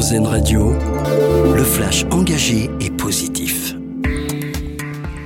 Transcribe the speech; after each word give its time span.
Radio, 0.00 0.72
le 1.54 1.62
flash 1.62 2.06
engagé 2.10 2.70
et 2.80 2.88
positif. 2.88 3.74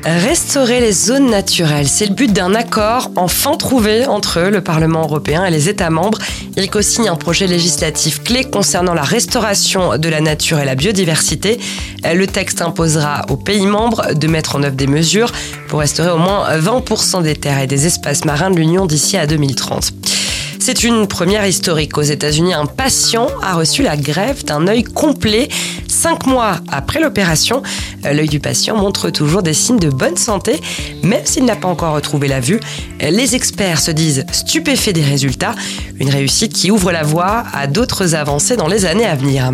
Restaurer 0.04 0.80
les 0.80 0.90
zones 0.90 1.30
naturelles, 1.30 1.86
c'est 1.86 2.06
le 2.06 2.14
but 2.14 2.32
d'un 2.32 2.56
accord 2.56 3.12
enfin 3.14 3.56
trouvé 3.56 4.06
entre 4.06 4.40
le 4.40 4.60
Parlement 4.62 5.02
européen 5.02 5.44
et 5.44 5.50
les 5.52 5.68
États 5.68 5.90
membres. 5.90 6.18
Il 6.56 6.68
co-signe 6.68 7.08
un 7.08 7.14
projet 7.14 7.46
législatif 7.46 8.24
clé 8.24 8.42
concernant 8.42 8.94
la 8.94 9.04
restauration 9.04 9.96
de 9.96 10.08
la 10.08 10.20
nature 10.20 10.58
et 10.58 10.64
la 10.64 10.74
biodiversité. 10.74 11.60
Le 12.02 12.26
texte 12.26 12.60
imposera 12.60 13.26
aux 13.28 13.36
pays 13.36 13.66
membres 13.66 14.12
de 14.12 14.26
mettre 14.26 14.56
en 14.56 14.64
œuvre 14.64 14.74
des 14.74 14.88
mesures 14.88 15.30
pour 15.68 15.78
restaurer 15.78 16.10
au 16.10 16.18
moins 16.18 16.58
20% 16.58 17.22
des 17.22 17.36
terres 17.36 17.60
et 17.60 17.68
des 17.68 17.86
espaces 17.86 18.24
marins 18.24 18.50
de 18.50 18.56
l'Union 18.56 18.86
d'ici 18.86 19.16
à 19.16 19.28
2030. 19.28 19.92
C'est 20.66 20.82
une 20.82 21.06
première 21.06 21.46
historique. 21.46 21.98
Aux 21.98 22.02
États-Unis, 22.02 22.54
un 22.54 22.64
patient 22.64 23.26
a 23.42 23.52
reçu 23.52 23.82
la 23.82 23.98
grève 23.98 24.46
d'un 24.46 24.66
œil 24.66 24.82
complet. 24.82 25.50
Cinq 25.88 26.26
mois 26.26 26.56
après 26.72 27.00
l'opération, 27.00 27.62
l'œil 28.02 28.30
du 28.30 28.40
patient 28.40 28.74
montre 28.74 29.10
toujours 29.10 29.42
des 29.42 29.52
signes 29.52 29.78
de 29.78 29.90
bonne 29.90 30.16
santé, 30.16 30.58
même 31.02 31.26
s'il 31.26 31.44
n'a 31.44 31.54
pas 31.54 31.68
encore 31.68 31.92
retrouvé 31.92 32.28
la 32.28 32.40
vue. 32.40 32.60
Les 32.98 33.34
experts 33.34 33.78
se 33.78 33.90
disent 33.90 34.24
stupéfaits 34.32 34.94
des 34.94 35.02
résultats, 35.02 35.54
une 36.00 36.08
réussite 36.08 36.54
qui 36.54 36.70
ouvre 36.70 36.92
la 36.92 37.02
voie 37.02 37.44
à 37.52 37.66
d'autres 37.66 38.14
avancées 38.14 38.56
dans 38.56 38.66
les 38.66 38.86
années 38.86 39.04
à 39.04 39.16
venir. 39.16 39.50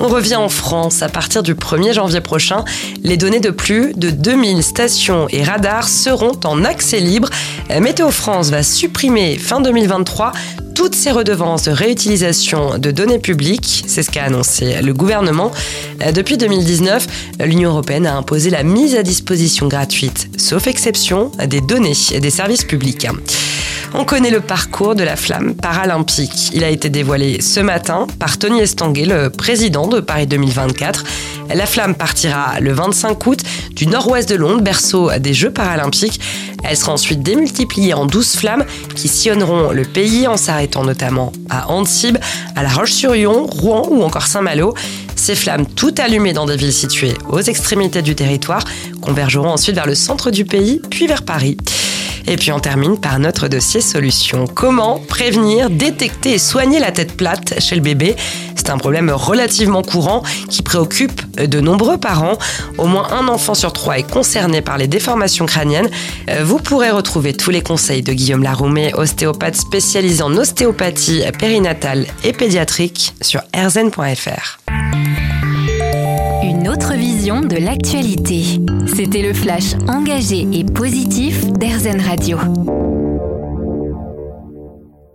On 0.00 0.08
revient 0.08 0.36
en 0.36 0.48
France. 0.48 1.02
À 1.02 1.08
partir 1.08 1.42
du 1.42 1.54
1er 1.54 1.92
janvier 1.92 2.20
prochain, 2.20 2.64
les 3.02 3.16
données 3.16 3.40
de 3.40 3.50
plus 3.50 3.92
de 3.94 4.10
2000 4.10 4.62
stations 4.62 5.26
et 5.30 5.42
radars 5.42 5.88
seront 5.88 6.38
en 6.44 6.64
accès 6.64 7.00
libre. 7.00 7.28
Météo 7.80 8.10
France 8.10 8.50
va 8.50 8.62
supprimer 8.62 9.38
fin 9.38 9.60
2023 9.60 10.32
toutes 10.74 10.94
ces 10.94 11.12
redevances 11.12 11.64
de 11.64 11.70
réutilisation 11.70 12.78
de 12.78 12.90
données 12.90 13.20
publiques. 13.20 13.84
C'est 13.86 14.02
ce 14.02 14.10
qu'a 14.10 14.24
annoncé 14.24 14.82
le 14.82 14.92
gouvernement. 14.92 15.52
Depuis 16.12 16.36
2019, 16.36 17.06
l'Union 17.40 17.70
européenne 17.70 18.06
a 18.06 18.16
imposé 18.16 18.50
la 18.50 18.64
mise 18.64 18.96
à 18.96 19.02
disposition 19.02 19.68
gratuite, 19.68 20.28
sauf 20.36 20.66
exception, 20.66 21.30
des 21.46 21.60
données 21.60 21.94
des 22.20 22.30
services 22.30 22.64
publics. 22.64 23.06
On 23.96 24.04
connaît 24.04 24.30
le 24.30 24.40
parcours 24.40 24.96
de 24.96 25.04
la 25.04 25.14
flamme 25.14 25.54
paralympique. 25.54 26.50
Il 26.52 26.64
a 26.64 26.68
été 26.68 26.90
dévoilé 26.90 27.40
ce 27.40 27.60
matin 27.60 28.08
par 28.18 28.38
Tony 28.38 28.58
Estanguet, 28.58 29.04
le 29.04 29.30
président 29.30 29.86
de 29.86 30.00
Paris 30.00 30.26
2024. 30.26 31.04
La 31.54 31.64
flamme 31.64 31.94
partira 31.94 32.58
le 32.58 32.72
25 32.72 33.24
août 33.24 33.38
du 33.70 33.86
nord-ouest 33.86 34.28
de 34.28 34.34
Londres, 34.34 34.62
berceau 34.62 35.12
des 35.20 35.32
Jeux 35.32 35.52
paralympiques. 35.52 36.20
Elle 36.64 36.76
sera 36.76 36.92
ensuite 36.92 37.22
démultipliée 37.22 37.94
en 37.94 38.04
12 38.04 38.34
flammes 38.34 38.64
qui 38.96 39.06
sillonneront 39.06 39.70
le 39.70 39.84
pays 39.84 40.26
en 40.26 40.36
s'arrêtant 40.36 40.82
notamment 40.82 41.30
à 41.48 41.70
Antibes, 41.70 42.18
à 42.56 42.64
La 42.64 42.70
Roche-sur-Yon, 42.70 43.46
Rouen 43.46 43.86
ou 43.92 44.02
encore 44.02 44.26
Saint-Malo. 44.26 44.74
Ces 45.14 45.36
flammes, 45.36 45.66
toutes 45.66 46.00
allumées 46.00 46.32
dans 46.32 46.46
des 46.46 46.56
villes 46.56 46.72
situées 46.72 47.14
aux 47.28 47.40
extrémités 47.40 48.02
du 48.02 48.16
territoire, 48.16 48.64
convergeront 49.00 49.50
ensuite 49.50 49.76
vers 49.76 49.86
le 49.86 49.94
centre 49.94 50.32
du 50.32 50.44
pays, 50.44 50.82
puis 50.90 51.06
vers 51.06 51.22
Paris. 51.22 51.56
Et 52.26 52.36
puis 52.36 52.52
on 52.52 52.58
termine 52.58 52.98
par 52.98 53.18
notre 53.18 53.48
dossier 53.48 53.80
solution. 53.80 54.46
Comment 54.46 54.98
prévenir, 54.98 55.70
détecter 55.70 56.34
et 56.34 56.38
soigner 56.38 56.78
la 56.78 56.90
tête 56.90 57.16
plate 57.16 57.60
chez 57.60 57.74
le 57.74 57.82
bébé? 57.82 58.16
C'est 58.56 58.70
un 58.70 58.78
problème 58.78 59.10
relativement 59.10 59.82
courant 59.82 60.22
qui 60.48 60.62
préoccupe 60.62 61.20
de 61.36 61.60
nombreux 61.60 61.98
parents. 61.98 62.38
Au 62.78 62.86
moins 62.86 63.08
un 63.12 63.28
enfant 63.28 63.52
sur 63.52 63.74
trois 63.74 63.98
est 63.98 64.10
concerné 64.10 64.62
par 64.62 64.78
les 64.78 64.86
déformations 64.86 65.44
crâniennes. 65.44 65.90
Vous 66.42 66.58
pourrez 66.58 66.90
retrouver 66.90 67.34
tous 67.34 67.50
les 67.50 67.60
conseils 67.60 68.02
de 68.02 68.14
Guillaume 68.14 68.42
Laroumé, 68.42 68.94
ostéopathe 68.94 69.56
spécialisé 69.56 70.22
en 70.22 70.34
ostéopathie 70.34 71.24
périnatale 71.38 72.06
et 72.24 72.32
pédiatrique 72.32 73.14
sur 73.20 73.42
rzn.fr. 73.54 74.58
Une 76.42 76.68
autre 76.68 76.94
vision 76.94 77.40
de 77.42 77.56
l'actualité. 77.56 78.60
C'était 78.96 79.22
le 79.22 79.34
flash 79.34 79.74
engagé 79.88 80.46
et 80.52 80.64
positif 80.64 81.44
d'Airzen 81.84 82.00
Radio. 82.00 83.03